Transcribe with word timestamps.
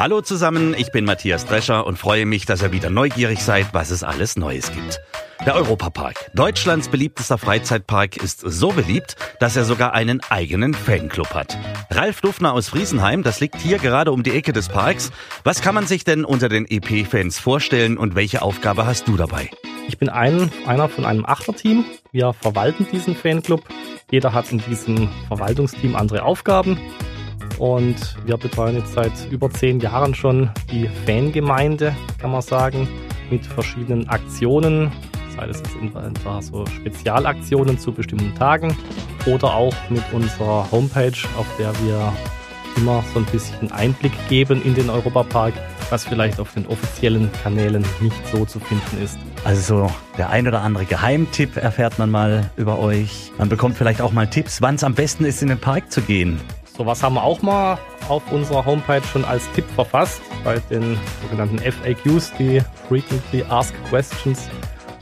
Hallo 0.00 0.22
zusammen, 0.22 0.74
ich 0.78 0.92
bin 0.92 1.04
Matthias 1.04 1.44
Drescher 1.44 1.86
und 1.86 1.98
freue 1.98 2.24
mich, 2.24 2.46
dass 2.46 2.62
ihr 2.62 2.72
wieder 2.72 2.88
neugierig 2.88 3.44
seid, 3.44 3.74
was 3.74 3.90
es 3.90 4.02
alles 4.02 4.34
Neues 4.34 4.72
gibt. 4.72 4.98
Der 5.44 5.54
Europapark, 5.54 6.30
Deutschlands 6.32 6.88
beliebtester 6.88 7.36
Freizeitpark, 7.36 8.16
ist 8.16 8.40
so 8.40 8.70
beliebt, 8.70 9.16
dass 9.40 9.56
er 9.56 9.66
sogar 9.66 9.92
einen 9.92 10.22
eigenen 10.30 10.72
Fanclub 10.72 11.34
hat. 11.34 11.58
Ralf 11.90 12.22
Dufner 12.22 12.54
aus 12.54 12.70
Friesenheim, 12.70 13.22
das 13.22 13.40
liegt 13.40 13.56
hier 13.56 13.76
gerade 13.76 14.10
um 14.10 14.22
die 14.22 14.30
Ecke 14.30 14.54
des 14.54 14.70
Parks. 14.70 15.10
Was 15.44 15.60
kann 15.60 15.74
man 15.74 15.86
sich 15.86 16.02
denn 16.02 16.24
unter 16.24 16.48
den 16.48 16.64
EP-Fans 16.66 17.38
vorstellen 17.38 17.98
und 17.98 18.14
welche 18.14 18.40
Aufgabe 18.40 18.86
hast 18.86 19.06
du 19.06 19.18
dabei? 19.18 19.50
Ich 19.86 19.98
bin 19.98 20.08
ein, 20.08 20.50
einer 20.66 20.88
von 20.88 21.04
einem 21.04 21.26
Achterteam. 21.26 21.84
Wir 22.10 22.32
verwalten 22.32 22.86
diesen 22.90 23.14
Fanclub. 23.14 23.64
Jeder 24.10 24.32
hat 24.32 24.50
in 24.50 24.62
diesem 24.66 25.10
Verwaltungsteam 25.28 25.94
andere 25.94 26.22
Aufgaben. 26.22 26.80
Und 27.60 28.16
wir 28.24 28.38
betreuen 28.38 28.76
jetzt 28.76 28.94
seit 28.94 29.12
über 29.30 29.50
zehn 29.50 29.80
Jahren 29.80 30.14
schon 30.14 30.48
die 30.72 30.88
Fangemeinde, 31.04 31.94
kann 32.18 32.32
man 32.32 32.40
sagen, 32.40 32.88
mit 33.30 33.44
verschiedenen 33.44 34.08
Aktionen, 34.08 34.90
sei 35.36 35.46
es 35.46 35.60
etwa 35.60 36.40
so 36.40 36.64
Spezialaktionen 36.64 37.78
zu 37.78 37.92
bestimmten 37.92 38.34
Tagen 38.34 38.74
oder 39.26 39.52
auch 39.52 39.74
mit 39.90 40.02
unserer 40.10 40.70
Homepage, 40.72 41.12
auf 41.36 41.46
der 41.58 41.72
wir 41.84 42.10
immer 42.78 43.04
so 43.12 43.18
ein 43.20 43.26
bisschen 43.26 43.70
Einblick 43.72 44.12
geben 44.30 44.62
in 44.64 44.74
den 44.74 44.88
Europapark, 44.88 45.52
was 45.90 46.06
vielleicht 46.06 46.40
auf 46.40 46.54
den 46.54 46.66
offiziellen 46.66 47.30
Kanälen 47.42 47.84
nicht 48.00 48.26
so 48.32 48.46
zu 48.46 48.58
finden 48.58 49.04
ist. 49.04 49.18
Also 49.44 49.60
so 49.60 49.92
der 50.16 50.30
ein 50.30 50.48
oder 50.48 50.62
andere 50.62 50.86
Geheimtipp 50.86 51.58
erfährt 51.58 51.98
man 51.98 52.10
mal 52.10 52.50
über 52.56 52.78
euch. 52.78 53.32
Man 53.36 53.50
bekommt 53.50 53.76
vielleicht 53.76 54.00
auch 54.00 54.12
mal 54.12 54.28
Tipps, 54.28 54.62
wann 54.62 54.76
es 54.76 54.84
am 54.84 54.94
besten 54.94 55.26
ist, 55.26 55.42
in 55.42 55.48
den 55.48 55.58
Park 55.58 55.92
zu 55.92 56.00
gehen. 56.00 56.40
Sowas 56.80 57.02
haben 57.02 57.16
wir 57.16 57.24
auch 57.24 57.42
mal 57.42 57.76
auf 58.08 58.32
unserer 58.32 58.64
Homepage 58.64 59.02
schon 59.02 59.22
als 59.26 59.52
Tipp 59.52 59.66
verfasst 59.74 60.22
bei 60.44 60.60
den 60.70 60.96
sogenannten 61.20 61.58
FAQs, 61.58 62.32
die 62.38 62.62
Frequently 62.88 63.44
Asked 63.50 63.76
Questions. 63.90 64.48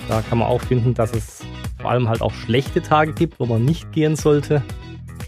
Da 0.08 0.20
kann 0.22 0.38
man 0.38 0.48
auch 0.48 0.60
finden, 0.60 0.92
dass 0.92 1.14
es 1.14 1.42
vor 1.80 1.92
allem 1.92 2.08
halt 2.08 2.20
auch 2.20 2.32
schlechte 2.32 2.82
Tage 2.82 3.12
gibt, 3.12 3.38
wo 3.38 3.46
man 3.46 3.64
nicht 3.64 3.92
gehen 3.92 4.16
sollte. 4.16 4.60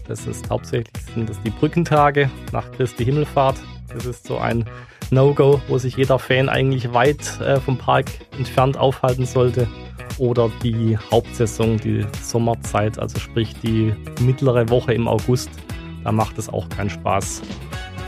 Das 0.09 0.27
ist 0.27 0.49
hauptsächlich 0.49 0.91
sind 1.15 1.29
das 1.29 1.41
die 1.41 1.51
Brückentage 1.51 2.29
nach 2.51 2.69
Christi 2.73 3.05
Himmelfahrt. 3.05 3.55
Das 3.93 4.05
ist 4.05 4.27
so 4.27 4.37
ein 4.37 4.65
No-Go, 5.09 5.61
wo 5.69 5.77
sich 5.77 5.95
jeder 5.95 6.19
Fan 6.19 6.49
eigentlich 6.49 6.93
weit 6.93 7.39
äh, 7.39 7.61
vom 7.61 7.77
Park 7.77 8.07
entfernt 8.37 8.75
aufhalten 8.75 9.25
sollte. 9.25 9.69
Oder 10.17 10.51
die 10.61 10.97
Hauptsaison, 10.97 11.77
die 11.77 12.05
Sommerzeit, 12.21 12.99
also 12.99 13.19
sprich 13.19 13.55
die 13.63 13.95
mittlere 14.19 14.67
Woche 14.67 14.93
im 14.93 15.07
August 15.07 15.49
da 16.03 16.11
macht 16.11 16.37
es 16.37 16.49
auch 16.49 16.67
keinen 16.69 16.89
Spaß 16.89 17.41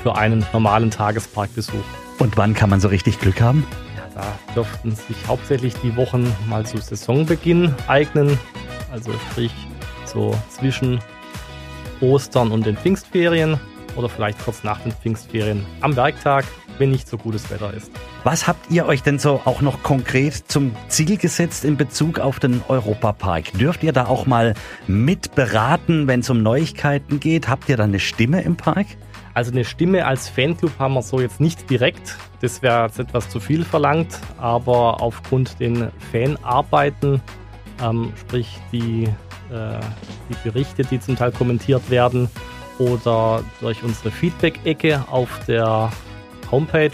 für 0.01 0.15
einen 0.15 0.45
normalen 0.53 0.91
Tagesparkbesuch. 0.91 1.83
Und 2.19 2.37
wann 2.37 2.53
kann 2.53 2.69
man 2.69 2.79
so 2.79 2.87
richtig 2.87 3.19
Glück 3.19 3.41
haben? 3.41 3.65
Ja, 3.95 4.21
da 4.21 4.53
dürften 4.53 4.95
sich 4.95 5.17
hauptsächlich 5.27 5.73
die 5.83 5.95
Wochen 5.95 6.33
mal 6.47 6.65
zu 6.65 6.77
Saisonbeginn 6.77 7.73
eignen. 7.87 8.37
Also 8.91 9.11
sprich 9.31 9.53
so 10.05 10.37
zwischen 10.49 10.99
Ostern 12.01 12.51
und 12.51 12.65
den 12.65 12.77
Pfingstferien 12.77 13.59
oder 13.95 14.09
vielleicht 14.09 14.43
kurz 14.43 14.63
nach 14.63 14.79
den 14.81 14.91
Pfingstferien 14.91 15.65
am 15.81 15.95
Werktag, 15.95 16.45
wenn 16.77 16.91
nicht 16.91 17.07
so 17.07 17.17
gutes 17.17 17.49
Wetter 17.49 17.73
ist. 17.73 17.91
Was 18.25 18.47
habt 18.47 18.71
ihr 18.71 18.85
euch 18.85 19.03
denn 19.03 19.19
so 19.19 19.41
auch 19.43 19.59
noch 19.59 19.83
konkret 19.83 20.33
zum 20.47 20.73
Ziel 20.87 21.17
gesetzt 21.17 21.65
in 21.65 21.75
Bezug 21.75 22.19
auf 22.19 22.39
den 22.39 22.61
Europapark? 22.69 23.51
Dürft 23.51 23.83
ihr 23.83 23.91
da 23.91 24.05
auch 24.05 24.25
mal 24.25 24.53
mitberaten, 24.87 26.07
wenn 26.07 26.21
es 26.21 26.29
um 26.29 26.41
Neuigkeiten 26.41 27.19
geht? 27.19 27.49
Habt 27.49 27.67
ihr 27.67 27.75
da 27.75 27.83
eine 27.83 27.99
Stimme 27.99 28.41
im 28.41 28.55
Park? 28.55 28.87
Also 29.33 29.51
eine 29.51 29.65
Stimme 29.65 30.05
als 30.05 30.29
Fanclub 30.29 30.71
haben 30.79 30.93
wir 30.93 31.01
so 31.01 31.19
jetzt 31.19 31.41
nicht 31.41 31.69
direkt. 31.69 32.15
Das 32.39 32.61
wäre 32.61 32.85
jetzt 32.85 32.97
etwas 32.97 33.29
zu 33.29 33.41
viel 33.41 33.65
verlangt, 33.65 34.17
aber 34.37 35.01
aufgrund 35.01 35.59
den 35.59 35.91
Fanarbeiten, 36.13 37.21
ähm, 37.81 38.13
sprich 38.21 38.57
die, 38.71 39.03
äh, 39.51 39.79
die 40.29 40.49
Berichte, 40.49 40.83
die 40.83 40.99
zum 41.01 41.17
Teil 41.17 41.33
kommentiert 41.33 41.89
werden, 41.89 42.29
oder 42.79 43.43
durch 43.59 43.83
unsere 43.83 44.11
Feedback-Ecke 44.11 45.03
auf 45.11 45.41
der 45.45 45.91
Homepage. 46.49 46.91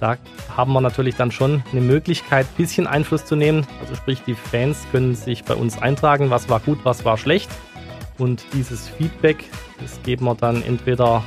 Da 0.00 0.16
haben 0.54 0.72
wir 0.72 0.80
natürlich 0.80 1.16
dann 1.16 1.30
schon 1.30 1.62
eine 1.72 1.80
Möglichkeit, 1.80 2.46
ein 2.46 2.56
bisschen 2.56 2.86
Einfluss 2.86 3.24
zu 3.24 3.36
nehmen. 3.36 3.66
Also 3.80 3.94
sprich, 3.94 4.22
die 4.26 4.34
Fans 4.34 4.86
können 4.92 5.14
sich 5.14 5.44
bei 5.44 5.54
uns 5.54 5.80
eintragen, 5.80 6.30
was 6.30 6.48
war 6.48 6.60
gut, 6.60 6.80
was 6.84 7.04
war 7.04 7.16
schlecht. 7.16 7.50
Und 8.18 8.44
dieses 8.52 8.88
Feedback, 8.88 9.44
das 9.80 10.02
geben 10.02 10.24
wir 10.26 10.34
dann 10.34 10.62
entweder 10.62 11.22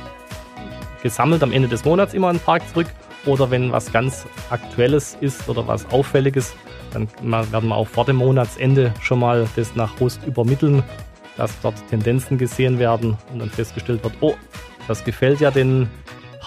gesammelt 1.02 1.42
am 1.42 1.52
Ende 1.52 1.68
des 1.68 1.84
Monats 1.84 2.14
immer 2.14 2.30
in 2.30 2.36
den 2.36 2.42
Park 2.42 2.68
zurück 2.68 2.88
oder 3.26 3.50
wenn 3.50 3.72
was 3.72 3.92
ganz 3.92 4.26
Aktuelles 4.50 5.16
ist 5.20 5.48
oder 5.48 5.66
was 5.66 5.90
Auffälliges, 5.90 6.54
dann 6.92 7.08
werden 7.22 7.68
wir 7.68 7.76
auch 7.76 7.86
vor 7.86 8.04
dem 8.04 8.16
Monatsende 8.16 8.92
schon 9.00 9.20
mal 9.20 9.48
das 9.56 9.76
nach 9.76 9.98
Host 10.00 10.20
übermitteln 10.26 10.82
dass 11.40 11.58
dort 11.62 11.74
Tendenzen 11.88 12.36
gesehen 12.36 12.78
werden 12.78 13.16
und 13.32 13.38
dann 13.38 13.48
festgestellt 13.48 14.04
wird, 14.04 14.12
oh, 14.20 14.34
das 14.88 15.04
gefällt 15.04 15.40
ja 15.40 15.50
den 15.50 15.88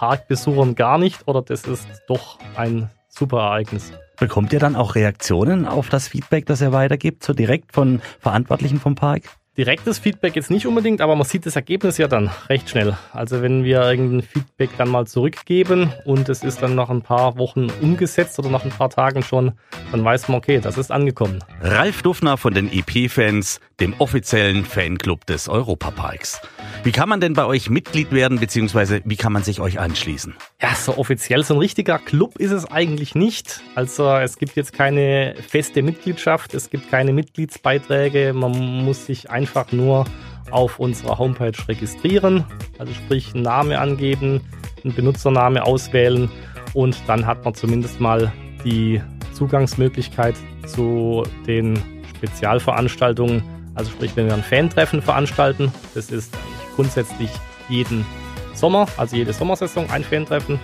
Parkbesuchern 0.03 0.75
gar 0.75 0.97
nicht 0.97 1.29
oder 1.29 1.41
das 1.41 1.63
ist 1.63 1.87
doch 2.07 2.37
ein 2.57 2.89
super 3.07 3.37
Ereignis. 3.37 3.93
Bekommt 4.19 4.51
ihr 4.51 4.59
dann 4.59 4.75
auch 4.75 4.95
Reaktionen 4.95 5.65
auf 5.65 5.87
das 5.87 6.09
Feedback, 6.09 6.45
das 6.45 6.59
ihr 6.59 6.73
weitergibt, 6.73 7.23
so 7.23 7.31
direkt 7.31 7.71
von 7.71 8.01
Verantwortlichen 8.19 8.81
vom 8.81 8.95
Park? 8.95 9.23
Direktes 9.55 9.99
Feedback 9.99 10.35
jetzt 10.35 10.49
nicht 10.49 10.65
unbedingt, 10.65 10.99
aber 10.99 11.15
man 11.15 11.25
sieht 11.25 11.45
das 11.45 11.55
Ergebnis 11.55 11.99
ja 11.99 12.07
dann 12.07 12.31
recht 12.49 12.71
schnell. 12.71 12.97
Also 13.11 13.43
wenn 13.43 13.63
wir 13.63 13.83
irgendein 13.83 14.23
Feedback 14.23 14.71
dann 14.79 14.89
mal 14.89 15.05
zurückgeben 15.05 15.93
und 16.05 16.27
es 16.27 16.43
ist 16.43 16.63
dann 16.63 16.73
nach 16.73 16.89
ein 16.89 17.03
paar 17.03 17.37
Wochen 17.37 17.67
umgesetzt 17.79 18.39
oder 18.39 18.49
nach 18.49 18.65
ein 18.65 18.71
paar 18.71 18.89
Tagen 18.89 19.21
schon, 19.21 19.51
dann 19.91 20.03
weiß 20.03 20.27
man, 20.27 20.39
okay, 20.39 20.59
das 20.59 20.79
ist 20.79 20.91
angekommen. 20.91 21.37
Ralf 21.61 22.01
Duffner 22.01 22.37
von 22.37 22.55
den 22.55 22.71
EP-Fans, 22.73 23.59
dem 23.79 23.93
offiziellen 23.99 24.65
Fanclub 24.65 25.27
des 25.27 25.47
Europaparks. 25.47 26.41
Wie 26.83 26.91
kann 26.91 27.07
man 27.07 27.21
denn 27.21 27.33
bei 27.33 27.45
euch 27.45 27.69
Mitglied 27.69 28.11
werden, 28.11 28.39
beziehungsweise 28.39 29.01
wie 29.05 29.17
kann 29.17 29.33
man 29.33 29.43
sich 29.43 29.59
euch 29.59 29.79
anschließen? 29.79 30.33
Ja, 30.63 30.73
so 30.73 30.97
offiziell 30.97 31.43
so 31.43 31.53
ein 31.53 31.59
richtiger 31.59 31.99
Club 31.99 32.37
ist 32.39 32.51
es 32.51 32.65
eigentlich 32.71 33.13
nicht. 33.13 33.61
Also 33.75 34.09
es 34.15 34.37
gibt 34.37 34.55
jetzt 34.55 34.73
keine 34.73 35.35
feste 35.47 35.83
Mitgliedschaft, 35.83 36.55
es 36.55 36.71
gibt 36.71 36.89
keine 36.89 37.13
Mitgliedsbeiträge, 37.13 38.33
man 38.33 38.51
muss 38.83 39.05
sich 39.05 39.29
einfach 39.43 39.73
nur 39.73 40.05
auf 40.51 40.79
unserer 40.79 41.17
Homepage 41.17 41.51
registrieren, 41.67 42.45
also 42.79 42.93
sprich 42.93 43.33
einen 43.33 43.43
Namen 43.43 43.73
angeben, 43.73 44.39
einen 44.83 44.95
Benutzername 44.95 45.65
auswählen 45.65 46.29
und 46.73 46.95
dann 47.07 47.25
hat 47.25 47.43
man 47.43 47.53
zumindest 47.53 47.99
mal 47.99 48.31
die 48.63 49.01
Zugangsmöglichkeit 49.33 50.35
zu 50.65 51.23
den 51.45 51.77
Spezialveranstaltungen. 52.15 53.43
Also 53.75 53.91
sprich, 53.91 54.15
wenn 54.15 54.27
wir 54.27 54.33
ein 54.33 54.43
Fan-Treffen 54.43 55.01
veranstalten, 55.01 55.73
das 55.93 56.09
ist 56.09 56.33
grundsätzlich 56.75 57.31
jeden 57.67 58.05
Sommer, 58.53 58.85
also 58.95 59.17
jede 59.17 59.33
Sommersaison 59.33 59.89
ein 59.89 60.05
Fan-Treffen 60.05 60.57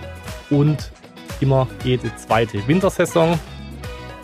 und 0.48 0.90
immer 1.40 1.66
jede 1.84 2.14
zweite 2.16 2.66
Wintersaison. 2.66 3.38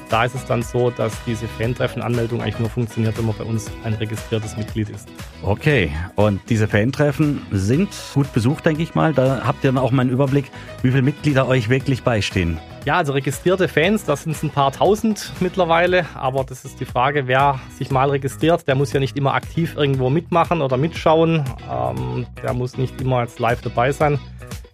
Da 0.09 0.25
ist 0.25 0.35
es 0.35 0.45
dann 0.45 0.63
so, 0.63 0.91
dass 0.91 1.13
diese 1.25 1.49
Fan-Treffen-Anmeldung 1.49 2.41
eigentlich 2.41 2.61
nur 2.61 2.71
funktioniert, 2.71 3.19
wenn 3.19 3.27
man 3.27 3.37
bei 3.37 3.45
uns 3.45 3.71
ein 3.83 3.95
registriertes 3.95 4.57
Mitglied 4.57 4.89
ist. 4.89 5.09
Okay, 5.43 5.91
und 6.15 6.41
diese 6.49 6.69
Fan-Treffen 6.69 7.45
sind 7.51 7.89
gut 8.15 8.33
besucht, 8.33 8.65
denke 8.65 8.83
ich 8.83 8.95
mal. 8.95 9.13
Da 9.13 9.43
habt 9.45 9.65
ihr 9.65 9.73
dann 9.73 9.83
auch 9.83 9.91
mal 9.91 10.03
einen 10.03 10.11
Überblick, 10.11 10.51
wie 10.83 10.91
viele 10.91 11.03
Mitglieder 11.03 11.49
euch 11.49 11.69
wirklich 11.69 12.05
beistehen. 12.05 12.59
Ja, 12.85 12.99
also 12.99 13.15
registrierte 13.15 13.67
Fans, 13.67 14.05
das 14.05 14.23
sind 14.23 14.41
ein 14.45 14.51
paar 14.51 14.71
tausend 14.71 15.33
mittlerweile, 15.41 16.07
aber 16.15 16.45
das 16.45 16.65
ist 16.65 16.79
die 16.79 16.85
Frage, 16.85 17.27
wer 17.27 17.59
sich 17.77 17.91
mal 17.91 18.11
registriert, 18.11 18.69
der 18.69 18.77
muss 18.77 18.93
ja 18.93 19.01
nicht 19.01 19.17
immer 19.17 19.35
aktiv 19.35 19.75
irgendwo 19.77 20.09
mitmachen 20.09 20.63
oder 20.63 20.77
mitschauen. 20.77 21.43
Ähm, 21.69 22.27
der 22.45 22.55
muss 22.55 22.77
nicht 22.77 23.01
immer 23.01 23.23
jetzt 23.23 23.41
live 23.41 23.61
dabei 23.61 23.91
sein. 23.91 24.21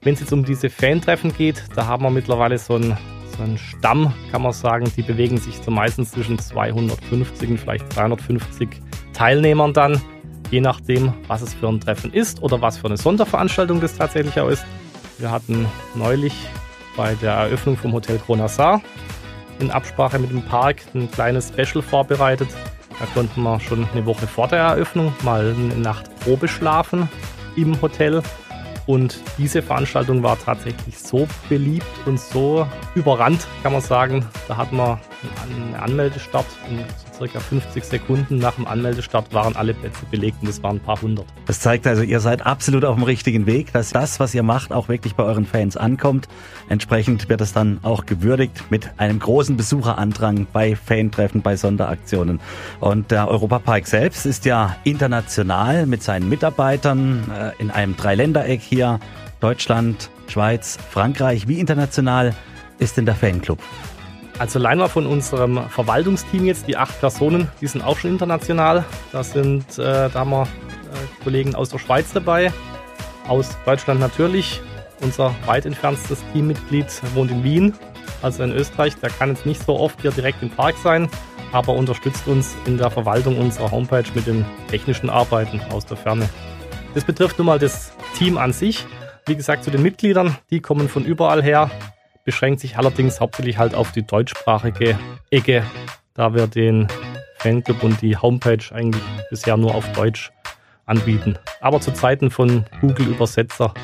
Wenn 0.03 0.13
es 0.13 0.21
jetzt 0.21 0.33
um 0.33 0.45
diese 0.45 0.69
Fan-Treffen 0.69 1.35
geht, 1.35 1.65
da 1.75 1.87
haben 1.87 2.03
wir 2.03 2.11
mittlerweile 2.11 2.59
so 2.59 2.75
einen, 2.75 2.99
so 3.33 3.43
einen 3.43 3.59
Stamm, 3.59 4.13
kann 4.31 4.43
man 4.43 4.53
sagen. 4.53 4.91
Die 4.97 5.03
bewegen 5.03 5.39
sich 5.39 5.57
so 5.59 5.71
meistens 5.71 6.13
zwischen 6.13 6.39
250 6.39 7.51
und 7.51 7.59
vielleicht 7.59 7.97
350 7.97 8.69
Teilnehmern 9.13 9.73
dann, 9.73 10.01
je 10.51 10.61
nachdem, 10.61 11.13
was 11.27 11.43
es 11.43 11.55
für 11.55 11.69
ein 11.69 11.81
Treffen 11.81 12.13
ist 12.13 12.43
oder 12.43 12.61
was 12.61 12.79
für 12.79 12.87
eine 12.87 12.97
Sonderveranstaltung 12.97 13.81
das 13.81 13.97
tatsächlich 13.97 14.39
auch 14.39 14.49
ist. 14.49 14.65
Wir 15.19 15.31
hatten 15.31 15.67
neulich 15.95 16.35
bei 16.97 17.15
der 17.15 17.33
Eröffnung 17.33 17.77
vom 17.77 17.93
Hotel 17.93 18.19
Kronassar 18.19 18.81
in 19.61 19.71
Absprache 19.71 20.19
mit 20.19 20.31
dem 20.31 20.43
Park 20.43 20.83
ein 20.95 21.11
kleines 21.11 21.49
Special 21.49 21.83
vorbereitet. 21.83 22.49
Da 22.99 23.07
konnten 23.15 23.43
wir 23.43 23.61
schon 23.61 23.87
eine 23.93 24.05
Woche 24.07 24.27
vor 24.27 24.49
der 24.49 24.59
Eröffnung 24.59 25.13
mal 25.23 25.55
eine 25.55 25.77
Nacht 25.77 26.15
Probe 26.21 26.49
schlafen 26.49 27.09
im 27.57 27.81
Hotel. 27.81 28.23
Und 28.87 29.21
diese 29.39 29.63
Veranstaltung 29.63 30.23
war 30.23 30.39
tatsächlich 30.39 30.99
so 30.99 31.29
beliebt 31.49 31.87
und 32.07 32.19
so 32.19 32.67
überrannt, 32.95 33.47
kann 33.63 33.73
man 33.73 33.81
sagen. 33.81 34.25
Da 34.49 34.57
hatten 34.57 34.77
wir 34.77 34.99
einen 35.43 35.75
Anmeldestart 35.75 36.47
und 36.69 36.85
circa 37.17 37.41
50 37.41 37.85
Sekunden 37.85 38.39
nach 38.39 38.57
dem 38.57 38.67
Anmeldestart 38.67 39.33
waren 39.33 39.57
alle 39.57 39.75
Plätze 39.75 40.05
belegt 40.11 40.39
und 40.43 40.49
es 40.49 40.63
waren 40.63 40.77
ein 40.77 40.81
paar 40.81 41.01
hundert. 41.01 41.27
Das 41.47 41.61
zeigt 41.61 41.87
also, 41.87 42.03
ihr 42.03 42.21
seid 42.21 42.45
absolut 42.45 42.85
auf 42.85 42.97
dem 42.97 43.05
richtigen 43.05 43.47
Weg, 43.47 43.73
dass 43.73 43.91
das, 43.91 44.21
was 44.21 44.35
ihr 44.35 44.43
macht, 44.43 44.73
auch 44.73 44.89
wirklich 44.89 45.15
bei 45.15 45.23
euren 45.23 45.47
Fans 45.47 45.77
ankommt. 45.77 46.29
Entsprechend 46.69 47.29
wird 47.29 47.41
es 47.41 47.53
dann 47.53 47.79
auch 47.83 48.07
gewürdigt 48.07 48.71
mit 48.71 48.91
einem 48.99 49.19
großen 49.19 49.57
Besucherandrang 49.57 50.47
bei 50.53 50.77
Fantreffen, 50.77 51.43
bei 51.43 51.57
Sonderaktionen. 51.57 52.41
Und 52.81 53.11
der 53.11 53.29
Europapark 53.29 53.87
selbst 53.87 54.27
ist 54.27 54.45
ja 54.45 54.77
international 54.85 55.87
mit 55.87 56.03
seinen 56.03 56.29
Mitarbeitern 56.29 57.31
äh, 57.31 57.63
in 57.63 57.71
einem 57.71 57.97
Dreiländereck 57.97 58.61
hier. 58.61 59.01
Deutschland, 59.41 60.11
Schweiz, 60.29 60.79
Frankreich. 60.91 61.49
Wie 61.49 61.59
international 61.59 62.33
ist 62.83 62.97
denn 62.97 63.07
der 63.07 63.15
Fanclub? 63.15 63.59
Also 64.39 64.59
allein 64.59 64.79
mal 64.79 64.89
von 64.89 65.07
unserem 65.07 65.69
Verwaltungsteam 65.69 66.47
jetzt, 66.47 66.67
die 66.67 66.77
acht 66.77 66.99
Personen, 67.01 67.49
die 67.61 67.67
sind 67.67 67.83
auch 67.83 67.99
schon 67.99 68.11
international. 68.11 68.85
Da 69.13 69.23
sind, 69.23 69.79
äh, 69.79 70.11
da 70.11 70.15
haben 70.15 70.31
wir 70.31 70.43
äh, 70.43 71.23
Kollegen 71.23 71.55
aus 71.55 71.69
der 71.69 71.79
Schweiz 71.79 72.13
dabei, 72.13 72.53
aus 73.29 73.57
Deutschland 73.65 74.01
natürlich. 74.01 74.61
Unser 75.01 75.35
weit 75.47 75.67
entfernstes 75.67 76.19
Teammitglied 76.33 76.87
wohnt 77.15 77.31
in 77.31 77.45
Wien, 77.45 77.75
also 78.21 78.43
in 78.43 78.53
Österreich. 78.53 78.97
Der 78.97 79.11
kann 79.11 79.31
jetzt 79.31 79.47
nicht 79.47 79.65
so 79.65 79.79
oft 79.79 80.01
hier 80.01 80.11
direkt 80.11 80.43
im 80.43 80.51
Park 80.51 80.75
sein, 80.83 81.09
aber 81.53 81.75
unterstützt 81.75 82.27
uns 82.27 82.57
in 82.67 82.79
der 82.79 82.91
Verwaltung 82.91 83.39
unserer 83.39 83.71
Homepage 83.71 84.05
mit 84.15 84.27
den 84.27 84.45
technischen 84.69 85.11
Arbeiten 85.11 85.61
aus 85.71 85.87
der 85.87 85.97
Ferne. 85.97 86.29
Das 86.95 87.05
betrifft 87.05 87.39
nun 87.39 87.47
mal 87.47 87.59
das 87.59 87.93
Team 88.17 88.39
an 88.39 88.53
sich. 88.53 88.87
Wie 89.27 89.37
gesagt, 89.37 89.63
zu 89.63 89.71
den 89.71 89.83
Mitgliedern, 89.83 90.37
die 90.51 90.61
kommen 90.61 90.89
von 90.89 91.05
überall 91.05 91.43
her, 91.43 91.71
beschränkt 92.25 92.61
sich 92.61 92.77
allerdings 92.77 93.21
hauptsächlich 93.21 93.59
halt 93.59 93.75
auf 93.75 93.93
die 93.93 94.03
deutschsprachige 94.03 94.99
Ecke, 95.31 95.65
da 96.15 96.35
wir 96.35 96.47
den 96.47 96.89
Fanclub 97.39 97.83
und 97.83 98.01
die 98.03 98.17
Homepage 98.17 98.65
eigentlich 98.73 99.03
bisher 99.31 99.57
nur 99.57 99.75
auf 99.75 99.91
Deutsch 99.93 100.31
anbieten. 100.87 101.39
Aber 101.61 101.81
zu 101.81 101.93
Zeiten 101.93 102.31
von 102.31 102.65
Google 102.81 103.09
Übersetzer 103.09 103.75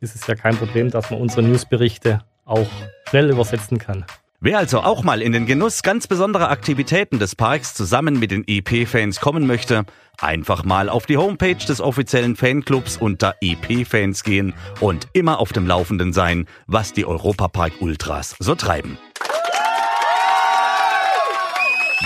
ist 0.00 0.14
es 0.14 0.26
ja 0.26 0.34
kein 0.34 0.56
Problem, 0.56 0.90
dass 0.90 1.10
man 1.10 1.20
unsere 1.20 1.42
Newsberichte 1.42 2.20
auch 2.44 2.68
schnell 3.08 3.30
übersetzen 3.30 3.78
kann. 3.78 4.04
Wer 4.44 4.58
also 4.58 4.80
auch 4.80 5.04
mal 5.04 5.22
in 5.22 5.30
den 5.30 5.46
Genuss 5.46 5.84
ganz 5.84 6.08
besonderer 6.08 6.50
Aktivitäten 6.50 7.20
des 7.20 7.36
Parks 7.36 7.74
zusammen 7.74 8.18
mit 8.18 8.32
den 8.32 8.42
EP-Fans 8.48 9.20
kommen 9.20 9.46
möchte, 9.46 9.84
einfach 10.20 10.64
mal 10.64 10.88
auf 10.88 11.06
die 11.06 11.16
Homepage 11.16 11.54
des 11.54 11.80
offiziellen 11.80 12.34
Fanclubs 12.34 12.96
unter 12.96 13.36
EP-Fans 13.40 14.24
gehen 14.24 14.52
und 14.80 15.06
immer 15.12 15.38
auf 15.38 15.52
dem 15.52 15.68
Laufenden 15.68 16.12
sein, 16.12 16.46
was 16.66 16.92
die 16.92 17.06
Europapark 17.06 17.74
Ultras 17.78 18.34
so 18.40 18.56
treiben. 18.56 18.98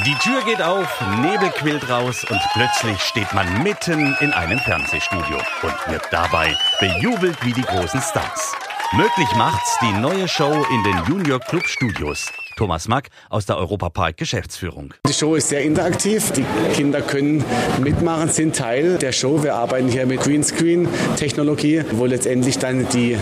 Die 0.05 0.15
Tür 0.17 0.43
geht 0.45 0.61
auf, 0.61 1.03
Nebel 1.23 1.49
quillt 1.49 1.89
raus 1.89 2.27
und 2.29 2.41
plötzlich 2.53 3.01
steht 3.01 3.33
man 3.33 3.63
mitten 3.63 4.15
in 4.21 4.33
einem 4.35 4.59
Fernsehstudio 4.59 5.39
und 5.63 5.91
wird 5.91 6.05
dabei 6.11 6.55
bejubelt 6.81 7.43
wie 7.47 7.55
die 7.55 7.63
großen 7.63 8.03
Stars. 8.03 8.55
Möglich 8.93 9.29
macht's 9.37 9.77
die 9.83 9.93
neue 10.01 10.29
Show 10.29 10.65
in 10.71 10.85
den 10.85 10.97
Junior 11.09 11.41
Club 11.41 11.67
Studios. 11.67 12.31
Thomas 12.55 12.87
Mack 12.87 13.09
aus 13.29 13.45
der 13.45 13.57
Europapark 13.57 14.17
Geschäftsführung. 14.17 14.95
Die 15.09 15.13
Show 15.13 15.35
ist 15.35 15.49
sehr 15.49 15.63
interaktiv. 15.63 16.31
Die 16.31 16.45
Kinder 16.73 17.03
können 17.03 17.45
mitmachen, 17.83 18.29
sind 18.29 18.55
Teil 18.55 18.97
der 18.97 19.11
Show. 19.11 19.43
Wir 19.43 19.57
arbeiten 19.57 19.89
hier 19.89 20.07
mit 20.07 20.21
Greenscreen-Technologie, 20.21 21.83
wo 21.93 22.07
letztendlich 22.07 22.59
dann 22.59 22.89
die 22.91 23.19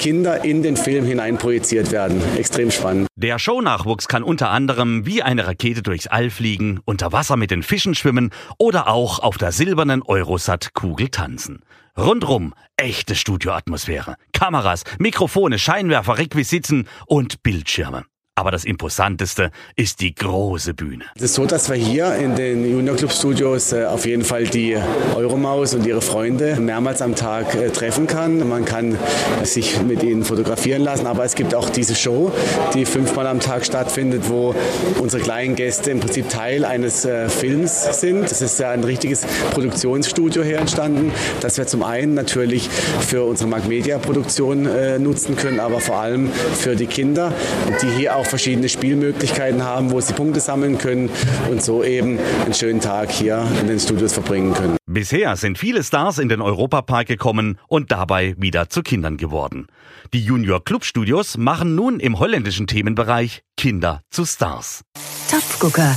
Kinder 0.00 0.44
in 0.44 0.62
den 0.62 0.76
Film 0.76 1.06
hinein 1.06 1.38
projiziert 1.38 1.92
werden. 1.92 2.22
Extrem 2.36 2.70
spannend. 2.70 3.08
Der 3.16 3.38
Shownachwuchs 3.38 4.08
kann 4.08 4.22
unter 4.22 4.50
anderem 4.50 5.06
wie 5.06 5.22
eine 5.22 5.46
Rakete 5.46 5.82
durchs 5.82 6.06
All 6.06 6.28
fliegen, 6.28 6.80
unter 6.84 7.12
Wasser 7.12 7.36
mit 7.36 7.50
den 7.50 7.62
Fischen 7.62 7.94
schwimmen 7.94 8.32
oder 8.58 8.88
auch 8.88 9.20
auf 9.20 9.38
der 9.38 9.50
silbernen 9.50 10.02
Eurosat-Kugel 10.02 11.08
tanzen. 11.08 11.62
Rundrum 11.96 12.52
echte 12.76 13.14
Studioatmosphäre. 13.14 14.16
Kameras, 14.32 14.84
Mikrofone, 14.98 15.58
Scheinwerfer, 15.58 16.18
Requisiten 16.18 16.88
und 17.06 17.42
Bildschirme. 17.42 18.04
Aber 18.38 18.50
das 18.50 18.64
Imposanteste 18.64 19.50
ist 19.76 20.02
die 20.02 20.14
große 20.14 20.74
Bühne. 20.74 21.06
Es 21.16 21.22
ist 21.22 21.34
so, 21.34 21.46
dass 21.46 21.70
wir 21.70 21.76
hier 21.76 22.16
in 22.16 22.36
den 22.36 22.70
Junior 22.70 22.94
Club 22.94 23.10
Studios 23.10 23.72
äh, 23.72 23.86
auf 23.86 24.04
jeden 24.04 24.24
Fall 24.24 24.44
die 24.44 24.76
Euromaus 25.14 25.72
und 25.72 25.86
ihre 25.86 26.02
Freunde 26.02 26.56
mehrmals 26.56 27.00
am 27.00 27.14
Tag 27.14 27.54
äh, 27.54 27.70
treffen 27.70 28.06
kann. 28.06 28.46
Man 28.46 28.66
kann 28.66 28.98
sich 29.42 29.80
mit 29.80 30.02
ihnen 30.02 30.22
fotografieren 30.22 30.82
lassen, 30.82 31.06
aber 31.06 31.24
es 31.24 31.34
gibt 31.34 31.54
auch 31.54 31.70
diese 31.70 31.94
Show, 31.94 32.30
die 32.74 32.84
fünfmal 32.84 33.26
am 33.26 33.40
Tag 33.40 33.64
stattfindet, 33.64 34.28
wo 34.28 34.54
unsere 34.98 35.22
kleinen 35.22 35.54
Gäste 35.54 35.90
im 35.90 36.00
Prinzip 36.00 36.28
Teil 36.28 36.66
eines 36.66 37.06
äh, 37.06 37.30
Films 37.30 38.00
sind. 38.00 38.30
Das 38.30 38.42
ist 38.42 38.60
ja 38.60 38.70
ein 38.70 38.84
richtiges 38.84 39.22
Produktionsstudio 39.52 40.42
hier 40.42 40.58
entstanden, 40.58 41.10
das 41.40 41.56
wir 41.56 41.66
zum 41.66 41.82
einen 41.82 42.12
natürlich 42.12 42.68
für 42.68 43.22
unsere 43.22 43.48
Mark 43.48 43.66
Media 43.66 43.96
Produktion 43.96 44.68
nutzen 44.98 45.36
können, 45.36 45.58
aber 45.58 45.80
vor 45.80 45.96
allem 45.96 46.30
für 46.32 46.76
die 46.76 46.86
Kinder, 46.86 47.32
die 47.80 47.88
hier 47.96 48.16
auch 48.16 48.25
auch 48.26 48.30
verschiedene 48.30 48.68
Spielmöglichkeiten 48.68 49.62
haben, 49.62 49.90
wo 49.90 50.00
sie 50.00 50.12
Punkte 50.12 50.40
sammeln 50.40 50.78
können 50.78 51.10
und 51.50 51.62
so 51.62 51.82
eben 51.84 52.18
einen 52.44 52.54
schönen 52.54 52.80
Tag 52.80 53.10
hier 53.10 53.46
in 53.60 53.66
den 53.66 53.78
Studios 53.78 54.12
verbringen 54.12 54.52
können. 54.52 54.76
Bisher 54.86 55.36
sind 55.36 55.58
viele 55.58 55.82
Stars 55.82 56.18
in 56.18 56.28
den 56.28 56.40
Europapark 56.40 57.06
gekommen 57.06 57.58
und 57.68 57.92
dabei 57.92 58.34
wieder 58.38 58.68
zu 58.68 58.82
Kindern 58.82 59.16
geworden. 59.16 59.66
Die 60.12 60.20
Junior 60.20 60.64
Club 60.64 60.84
Studios 60.84 61.36
machen 61.36 61.74
nun 61.74 62.00
im 62.00 62.18
holländischen 62.18 62.66
Themenbereich 62.66 63.42
Kinder 63.56 64.02
zu 64.10 64.24
Stars. 64.24 64.82
Topfgucker. 65.30 65.96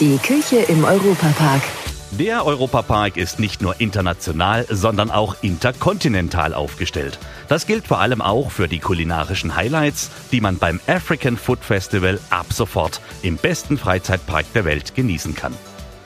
Die 0.00 0.18
Küche 0.18 0.56
im 0.68 0.84
Europapark. 0.84 1.62
Der 2.18 2.46
Europapark 2.46 3.18
ist 3.18 3.38
nicht 3.38 3.60
nur 3.60 3.78
international, 3.78 4.64
sondern 4.70 5.10
auch 5.10 5.36
interkontinental 5.42 6.54
aufgestellt. 6.54 7.18
Das 7.48 7.66
gilt 7.66 7.86
vor 7.86 8.00
allem 8.00 8.22
auch 8.22 8.50
für 8.50 8.68
die 8.68 8.78
kulinarischen 8.78 9.54
Highlights, 9.54 10.10
die 10.32 10.40
man 10.40 10.56
beim 10.56 10.80
African 10.86 11.36
Food 11.36 11.62
Festival 11.62 12.18
ab 12.30 12.46
sofort 12.54 13.02
im 13.20 13.36
besten 13.36 13.76
Freizeitpark 13.76 14.50
der 14.54 14.64
Welt 14.64 14.94
genießen 14.94 15.34
kann. 15.34 15.52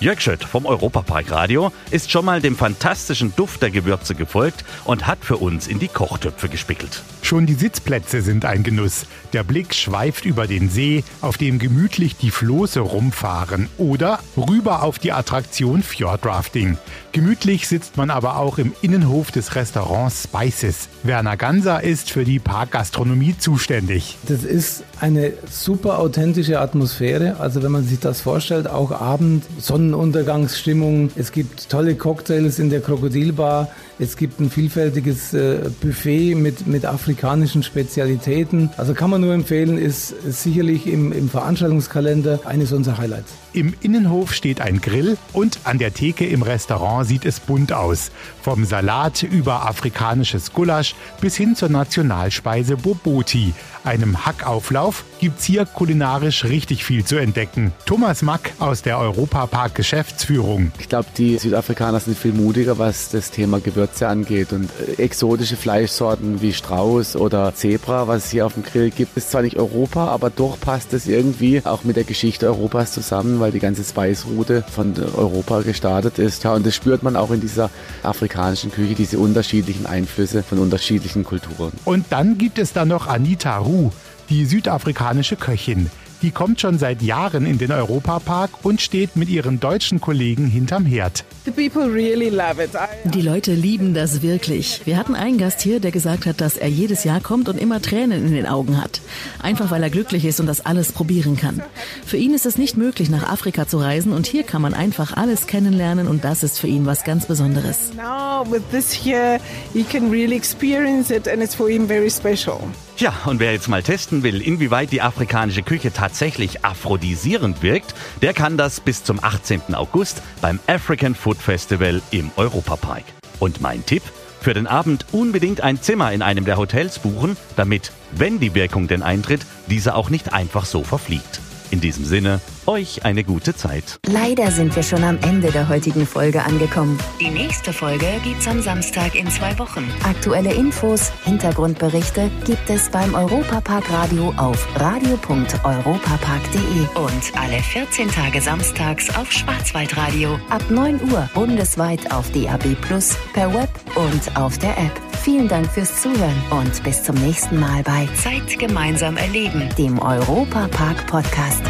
Jörg 0.00 0.18
Schött 0.22 0.44
vom 0.44 0.64
Europapark 0.64 1.30
Radio 1.30 1.72
ist 1.90 2.10
schon 2.10 2.24
mal 2.24 2.40
dem 2.40 2.56
fantastischen 2.56 3.34
Duft 3.36 3.60
der 3.60 3.68
Gewürze 3.68 4.14
gefolgt 4.14 4.64
und 4.86 5.06
hat 5.06 5.18
für 5.20 5.36
uns 5.36 5.66
in 5.66 5.78
die 5.78 5.88
Kochtöpfe 5.88 6.48
gespickelt. 6.48 7.02
Schon 7.20 7.44
die 7.44 7.52
Sitzplätze 7.52 8.22
sind 8.22 8.46
ein 8.46 8.62
Genuss. 8.62 9.04
Der 9.34 9.44
Blick 9.44 9.74
schweift 9.74 10.24
über 10.24 10.46
den 10.46 10.70
See, 10.70 11.04
auf 11.20 11.36
dem 11.36 11.58
gemütlich 11.58 12.16
die 12.16 12.30
Floße 12.30 12.80
rumfahren 12.80 13.68
oder 13.76 14.20
rüber 14.38 14.82
auf 14.82 14.98
die 14.98 15.12
Attraktion 15.12 15.82
Fjordrafting. 15.82 16.78
Gemütlich 17.12 17.68
sitzt 17.68 17.98
man 17.98 18.08
aber 18.08 18.36
auch 18.36 18.56
im 18.56 18.72
Innenhof 18.80 19.30
des 19.30 19.54
Restaurants 19.54 20.24
Spices. 20.24 20.88
Werner 21.02 21.36
Ganser 21.36 21.82
ist 21.82 22.10
für 22.10 22.24
die 22.24 22.38
Parkgastronomie 22.38 23.36
zuständig. 23.38 24.16
Das 24.26 24.44
ist 24.44 24.82
eine 24.98 25.34
super 25.50 25.98
authentische 25.98 26.58
Atmosphäre. 26.58 27.36
Also 27.38 27.62
wenn 27.62 27.72
man 27.72 27.84
sich 27.84 28.00
das 28.00 28.22
vorstellt, 28.22 28.66
auch 28.66 28.92
Abend, 28.92 29.44
Sonnenuntergangsstimmung. 29.90 31.10
Es 31.16 31.32
gibt 31.32 31.68
tolle 31.68 31.94
Cocktails 31.94 32.58
in 32.58 32.70
der 32.70 32.80
Krokodilbar. 32.80 33.68
Es 33.98 34.16
gibt 34.16 34.40
ein 34.40 34.50
vielfältiges 34.50 35.34
äh, 35.34 35.70
Buffet 35.80 36.34
mit, 36.34 36.66
mit 36.66 36.86
afrikanischen 36.86 37.62
Spezialitäten. 37.62 38.70
Also 38.76 38.94
kann 38.94 39.10
man 39.10 39.20
nur 39.20 39.34
empfehlen, 39.34 39.76
ist 39.76 40.14
sicherlich 40.26 40.86
im, 40.86 41.12
im 41.12 41.28
Veranstaltungskalender 41.28 42.40
eines 42.44 42.72
unserer 42.72 42.98
Highlights. 42.98 43.32
Im 43.52 43.74
Innenhof 43.80 44.32
steht 44.32 44.60
ein 44.60 44.80
Grill 44.80 45.18
und 45.32 45.58
an 45.64 45.78
der 45.78 45.92
Theke 45.92 46.24
im 46.24 46.42
Restaurant 46.42 47.06
sieht 47.06 47.24
es 47.24 47.40
bunt 47.40 47.72
aus. 47.72 48.10
Vom 48.42 48.64
Salat 48.64 49.22
über 49.24 49.68
afrikanisches 49.68 50.52
Gulasch 50.52 50.94
bis 51.20 51.36
hin 51.36 51.56
zur 51.56 51.68
Nationalspeise 51.68 52.76
Boboti. 52.76 53.52
Einem 53.82 54.26
Hackauflauf 54.26 55.04
gibt's 55.20 55.44
hier 55.44 55.64
kulinarisch 55.64 56.44
richtig 56.44 56.84
viel 56.84 57.02
zu 57.04 57.16
entdecken. 57.16 57.72
Thomas 57.86 58.20
Mack 58.20 58.52
aus 58.58 58.82
der 58.82 58.98
Europapark 58.98 59.74
Geschäftsführung. 59.74 60.70
Ich 60.78 60.88
glaube, 60.90 61.06
die 61.16 61.38
Südafrikaner 61.38 61.98
sind 61.98 62.18
viel 62.18 62.32
mutiger, 62.32 62.78
was 62.78 63.08
das 63.08 63.30
Thema 63.30 63.58
Gewürze 63.58 64.06
angeht. 64.06 64.52
Und 64.52 64.68
äh, 64.98 65.02
exotische 65.02 65.56
Fleischsorten 65.56 66.42
wie 66.42 66.52
Strauß 66.52 67.16
oder 67.16 67.54
Zebra, 67.54 68.06
was 68.06 68.26
es 68.26 68.30
hier 68.30 68.44
auf 68.44 68.52
dem 68.52 68.64
Grill 68.64 68.90
gibt, 68.90 69.16
ist 69.16 69.30
zwar 69.30 69.42
nicht 69.42 69.56
Europa, 69.56 70.08
aber 70.08 70.28
doch 70.28 70.60
passt 70.60 70.92
es 70.92 71.06
irgendwie 71.06 71.62
auch 71.64 71.82
mit 71.84 71.96
der 71.96 72.04
Geschichte 72.04 72.48
Europas 72.48 72.92
zusammen, 72.92 73.40
weil 73.40 73.50
die 73.50 73.60
ganze 73.60 73.82
Speisroute 73.82 74.62
von 74.70 74.94
Europa 75.16 75.62
gestartet 75.62 76.18
ist. 76.18 76.44
Ja, 76.44 76.52
und 76.52 76.66
das 76.66 76.74
spürt 76.74 77.02
man 77.02 77.16
auch 77.16 77.30
in 77.30 77.40
dieser 77.40 77.70
afrikanischen 78.02 78.70
Küche, 78.70 78.94
diese 78.94 79.18
unterschiedlichen 79.18 79.86
Einflüsse 79.86 80.42
von 80.42 80.58
unterschiedlichen 80.58 81.24
Kulturen. 81.24 81.72
Und 81.86 82.04
dann 82.10 82.36
gibt 82.36 82.58
es 82.58 82.74
da 82.74 82.84
noch 82.84 83.06
Anita 83.06 83.69
Ru, 83.70 83.90
die 84.30 84.46
südafrikanische 84.46 85.36
Köchin. 85.36 85.90
Die 86.22 86.32
kommt 86.32 86.60
schon 86.60 86.76
seit 86.76 87.00
Jahren 87.00 87.46
in 87.46 87.56
den 87.56 87.72
Europapark 87.72 88.50
und 88.62 88.82
steht 88.82 89.16
mit 89.16 89.30
ihren 89.30 89.58
deutschen 89.58 90.00
Kollegen 90.02 90.46
hinterm 90.46 90.84
Herd. 90.84 91.24
Die 91.46 93.22
Leute 93.22 93.54
lieben 93.54 93.94
das 93.94 94.20
wirklich. 94.20 94.82
Wir 94.84 94.98
hatten 94.98 95.14
einen 95.14 95.38
Gast 95.38 95.62
hier, 95.62 95.80
der 95.80 95.92
gesagt 95.92 96.26
hat, 96.26 96.42
dass 96.42 96.58
er 96.58 96.68
jedes 96.68 97.04
Jahr 97.04 97.20
kommt 97.20 97.48
und 97.48 97.58
immer 97.58 97.80
Tränen 97.80 98.26
in 98.26 98.34
den 98.34 98.46
Augen 98.46 98.82
hat. 98.82 99.00
Einfach 99.42 99.70
weil 99.70 99.82
er 99.82 99.88
glücklich 99.88 100.26
ist 100.26 100.40
und 100.40 100.46
das 100.46 100.66
alles 100.66 100.92
probieren 100.92 101.36
kann. 101.36 101.62
Für 102.04 102.18
ihn 102.18 102.34
ist 102.34 102.44
es 102.44 102.58
nicht 102.58 102.76
möglich, 102.76 103.08
nach 103.08 103.30
Afrika 103.30 103.66
zu 103.66 103.78
reisen 103.78 104.12
und 104.12 104.26
hier 104.26 104.42
kann 104.42 104.60
man 104.60 104.74
einfach 104.74 105.16
alles 105.16 105.46
kennenlernen 105.46 106.06
und 106.06 106.24
das 106.24 106.42
ist 106.42 106.58
für 106.58 106.66
ihn 106.66 106.84
was 106.84 107.04
ganz 107.04 107.24
Besonderes. 107.26 107.92
Now 107.96 108.44
with 108.50 108.62
this 108.72 108.92
here, 108.92 109.38
he 109.72 109.84
can 109.84 110.10
really 110.10 110.36
experience 110.36 111.10
it 111.10 111.26
and 111.26 111.40
it's 111.40 111.54
for 111.54 111.70
him 111.70 111.86
very 111.86 112.10
special. 112.10 112.60
Ja, 113.00 113.14
und 113.24 113.40
wer 113.40 113.52
jetzt 113.52 113.68
mal 113.68 113.82
testen 113.82 114.22
will, 114.22 114.42
inwieweit 114.42 114.92
die 114.92 115.00
afrikanische 115.00 115.62
Küche 115.62 115.90
tatsächlich 115.90 116.66
aphrodisierend 116.66 117.62
wirkt, 117.62 117.94
der 118.20 118.34
kann 118.34 118.58
das 118.58 118.78
bis 118.80 119.02
zum 119.02 119.24
18. 119.24 119.74
August 119.74 120.20
beim 120.42 120.60
African 120.66 121.14
Food 121.14 121.38
Festival 121.38 122.02
im 122.10 122.30
Europapark. 122.36 123.04
Und 123.38 123.62
mein 123.62 123.86
Tipp? 123.86 124.02
Für 124.42 124.52
den 124.52 124.66
Abend 124.66 125.06
unbedingt 125.12 125.62
ein 125.62 125.80
Zimmer 125.80 126.12
in 126.12 126.20
einem 126.20 126.44
der 126.44 126.58
Hotels 126.58 126.98
buchen, 126.98 127.38
damit, 127.56 127.90
wenn 128.12 128.38
die 128.38 128.54
Wirkung 128.54 128.86
denn 128.86 129.02
eintritt, 129.02 129.46
diese 129.68 129.94
auch 129.94 130.10
nicht 130.10 130.34
einfach 130.34 130.66
so 130.66 130.84
verfliegt. 130.84 131.40
In 131.70 131.80
diesem 131.80 132.04
Sinne, 132.04 132.40
euch 132.66 133.04
eine 133.04 133.22
gute 133.22 133.54
Zeit. 133.54 134.00
Leider 134.06 134.50
sind 134.50 134.74
wir 134.74 134.82
schon 134.82 135.04
am 135.04 135.18
Ende 135.22 135.52
der 135.52 135.68
heutigen 135.68 136.04
Folge 136.06 136.42
angekommen. 136.42 136.98
Die 137.20 137.30
nächste 137.30 137.72
Folge 137.72 138.06
gibt's 138.24 138.48
am 138.48 138.60
Samstag 138.60 139.14
in 139.14 139.30
zwei 139.30 139.56
Wochen. 139.58 139.88
Aktuelle 140.02 140.52
Infos, 140.52 141.12
Hintergrundberichte 141.24 142.28
gibt 142.44 142.68
es 142.68 142.88
beim 142.88 143.14
Europapark 143.14 143.88
Radio 143.90 144.34
auf 144.36 144.66
radio.europapark.de 144.80 146.80
und 146.94 147.38
alle 147.38 147.62
14 147.62 148.08
Tage 148.08 148.40
samstags 148.40 149.16
auf 149.16 149.30
Schwarzwaldradio 149.30 150.40
ab 150.50 150.68
9 150.70 151.12
Uhr 151.12 151.30
bundesweit 151.34 152.12
auf 152.12 152.28
DAB 152.32 152.74
Plus, 152.80 153.16
per 153.32 153.54
Web 153.54 153.70
und 153.94 154.36
auf 154.36 154.58
der 154.58 154.76
App. 154.76 155.09
Vielen 155.22 155.48
Dank 155.48 155.70
fürs 155.70 156.00
Zuhören 156.00 156.42
und 156.50 156.82
bis 156.82 157.02
zum 157.02 157.14
nächsten 157.16 157.60
Mal 157.60 157.82
bei 157.82 158.08
Zeit 158.14 158.58
gemeinsam 158.58 159.18
erleben, 159.18 159.68
dem 159.76 159.98
Europapark 159.98 161.06
Podcast. 161.06 161.62